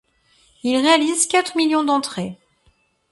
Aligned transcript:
Il 0.63 0.77
réalise 0.77 1.27
quatre 1.27 1.55
millions 1.55 1.83
d'entrées. 1.83 2.39